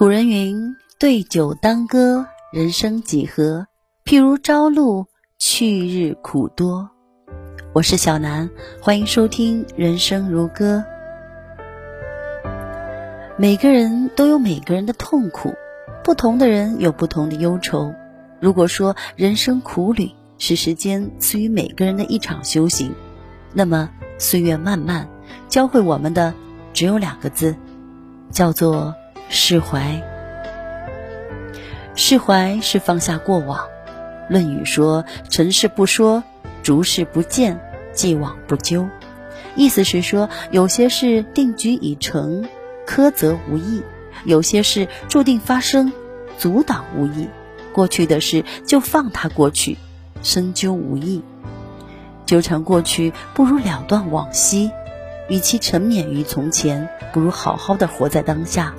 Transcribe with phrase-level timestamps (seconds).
[0.00, 3.66] 古人云：“对酒当歌，人生几何？
[4.02, 5.04] 譬如朝露，
[5.38, 6.88] 去日苦多。”
[7.74, 8.48] 我是小南，
[8.80, 10.82] 欢迎收听《人生如歌》。
[13.36, 15.52] 每个人都有每个人的痛苦，
[16.02, 17.92] 不同的人有不同的忧愁。
[18.40, 22.94] 如果说人生苦旅是时间赐予每个人的一场修行，
[23.52, 25.06] 那么岁月漫漫，
[25.50, 26.32] 教会我们的
[26.72, 27.54] 只有两个字，
[28.30, 28.94] 叫做
[29.32, 30.02] 释怀。
[31.94, 33.58] 释怀是放下过往。
[34.28, 36.24] 《论语》说：“尘事不说，
[36.64, 37.60] 逐事不见，
[37.92, 38.88] 既往不咎。”
[39.54, 42.48] 意思是说，有些事定局已成。
[42.86, 43.82] 苛责无益，
[44.24, 45.92] 有些事注定发生，
[46.36, 47.28] 阻挡无益。
[47.72, 49.78] 过去的事就放它过去，
[50.22, 51.22] 深究无益。
[52.26, 54.72] 纠缠过去不如了断往昔，
[55.28, 58.74] 与其沉湎于从前，不如好好的活在当下。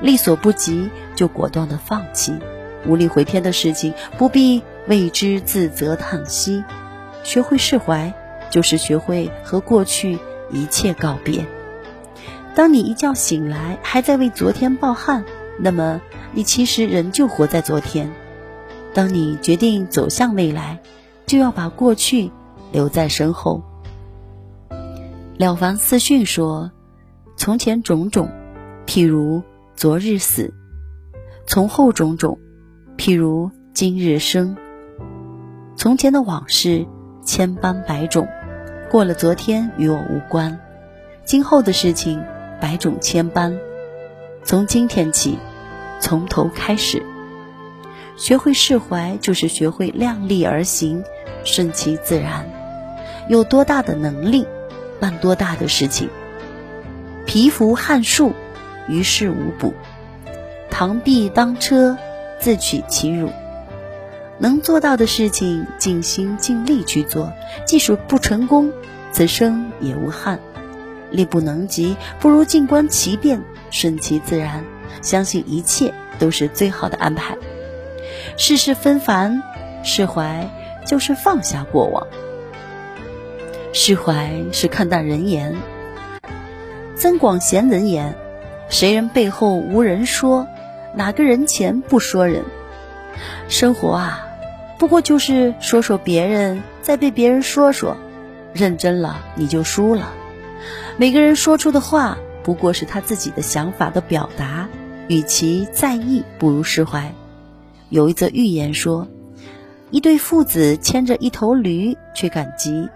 [0.00, 2.34] 力所不及就果断的放弃，
[2.86, 6.64] 无力回天的事情不必为之自责叹息。
[7.24, 8.14] 学会释怀，
[8.50, 10.18] 就是学会和过去
[10.52, 11.46] 一切告别。
[12.54, 15.24] 当你一觉醒来还在为昨天抱憾，
[15.58, 16.00] 那么
[16.32, 18.12] 你其实仍旧活在昨天。
[18.94, 20.80] 当你决定走向未来，
[21.26, 22.30] 就要把过去
[22.72, 23.62] 留在身后。
[25.36, 26.70] 了凡四训说
[27.36, 28.30] ：“从前种种，
[28.86, 29.42] 譬如
[29.76, 30.54] 昨日死；
[31.46, 32.38] 从后种种，
[32.96, 34.56] 譬如今日生。”
[35.76, 36.86] 从前的往事
[37.22, 38.26] 千般百种，
[38.90, 40.58] 过了昨天与我无关，
[41.24, 42.24] 今后的事情。
[42.58, 43.58] 百种千般，
[44.42, 45.38] 从今天起，
[46.00, 47.02] 从头开始，
[48.16, 51.04] 学会释怀，就是学会量力而行，
[51.44, 52.48] 顺其自然。
[53.28, 54.46] 有多大的能力，
[54.98, 56.08] 办多大的事情。
[57.26, 58.32] 蚍蜉撼树，
[58.88, 59.72] 于事无补；
[60.70, 61.96] 螳臂当车，
[62.38, 63.30] 自取其辱。
[64.38, 67.32] 能做到的事情，尽心尽力去做，
[67.64, 68.70] 即使不成功，
[69.10, 70.38] 此生也无憾。
[71.10, 74.64] 力不能及，不如静观其变，顺其自然，
[75.02, 77.38] 相信一切都是最好的安排。
[78.36, 79.42] 世事纷繁，
[79.82, 80.50] 释怀
[80.84, 82.06] 就是放下过往。
[83.72, 85.54] 释怀是看淡人言。
[86.94, 88.14] 增广贤人言：
[88.68, 90.46] 谁人背后无人说？
[90.94, 92.44] 哪个人前不说人？
[93.48, 94.26] 生活啊，
[94.78, 97.96] 不过就是说说别人，再被别人说说，
[98.52, 100.12] 认真了你就输了。
[100.96, 104.68] 每个人说出的话不过是他自己的想法的表达，
[105.08, 107.12] 与其在意，不如释怀。
[107.88, 109.06] 有一则寓言说，
[109.90, 112.88] 一对父子牵着一头驴去赶集。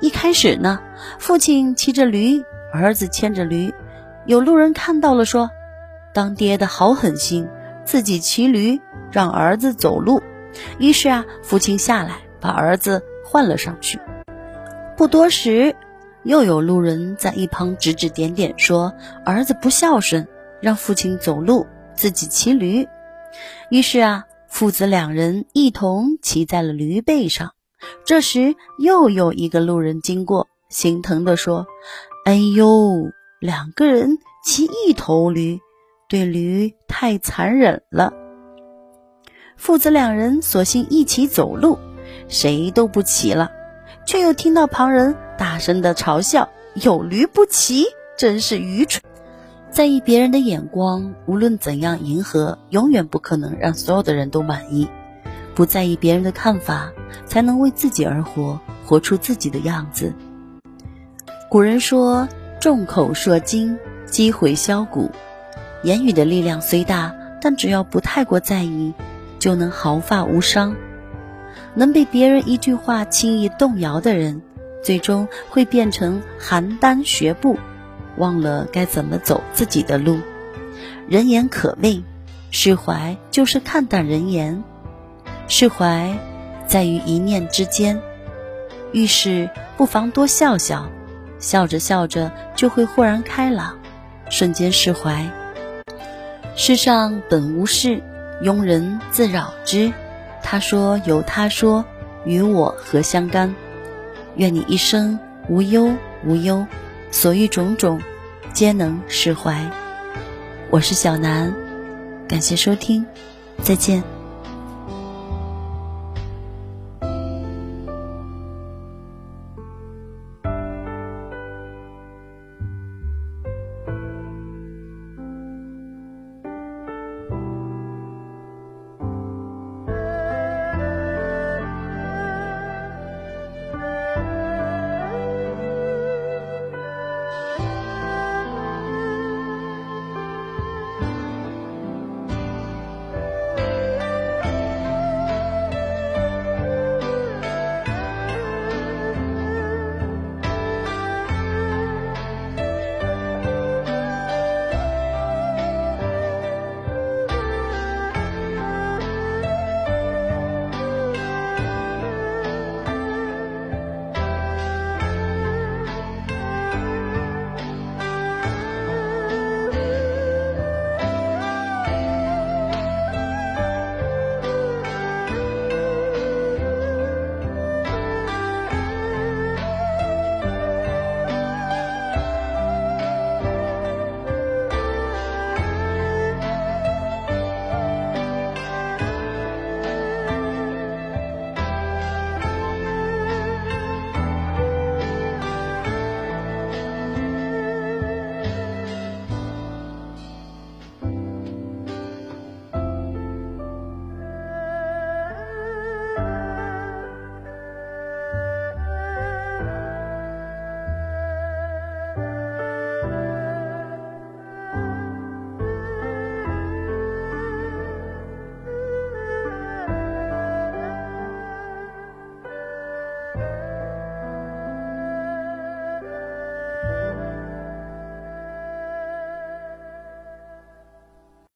[0.00, 0.80] 一开始呢，
[1.18, 3.74] 父亲骑着驴，儿子牵着驴。
[4.28, 5.50] 有路人看到了，说
[6.12, 7.48] ：“当爹的好狠心，
[7.86, 8.78] 自己骑驴，
[9.10, 10.22] 让儿子走路。”
[10.78, 13.98] 于是啊，父亲下来把儿子换了上去。
[14.96, 15.74] 不多时。
[16.24, 18.92] 又有路人在一旁指指点点，说
[19.24, 20.28] ：“儿子不孝顺，
[20.60, 22.86] 让父亲走路，自己骑驴。”
[23.70, 27.52] 于是啊，父子两人一同骑在了驴背上。
[28.04, 31.66] 这时，又有一个路人经过，心疼地说
[32.26, 33.10] ：“哎呦，
[33.40, 35.60] 两个人骑一头驴，
[36.08, 38.12] 对驴太残忍了。”
[39.56, 41.78] 父子两人索性一起走路，
[42.28, 43.50] 谁都不骑了。
[44.06, 47.84] 却又听到旁人大声的嘲笑：“有驴不骑，
[48.16, 49.02] 真是愚蠢！”
[49.70, 54.88] 在意别人的眼光，无论怎样迎合，永远不可能让所有的人都满意。
[55.54, 56.90] 不在意别人的看法，
[57.26, 60.14] 才能为自己而活，活出自己的样子。
[61.50, 62.28] 古人说
[62.60, 65.10] ：“众口铄金，积毁销骨。”
[65.84, 68.92] 言语的力量虽大，但只要不太过在意，
[69.38, 70.74] 就能毫发无伤。
[71.74, 74.42] 能被别人一句话轻易动摇的人，
[74.82, 77.56] 最终会变成邯郸学步，
[78.16, 80.18] 忘了该怎么走自己的路。
[81.06, 82.02] 人言可畏，
[82.50, 84.64] 释怀就是看淡人言。
[85.46, 86.18] 释怀
[86.66, 88.02] 在于一念之间，
[88.90, 90.90] 遇事不妨多笑笑，
[91.38, 93.78] 笑着笑着就会豁然开朗，
[94.30, 95.24] 瞬间释怀。
[96.56, 98.02] 世上本无事，
[98.42, 99.92] 庸人自扰之。
[100.42, 101.84] 他说：“由他说，
[102.24, 103.54] 与我何相干？
[104.36, 105.18] 愿你一生
[105.48, 105.92] 无忧
[106.24, 106.66] 无忧，
[107.10, 108.00] 所遇种种，
[108.52, 109.70] 皆能释怀。”
[110.70, 111.54] 我是小南，
[112.28, 113.06] 感谢收听，
[113.62, 114.17] 再见。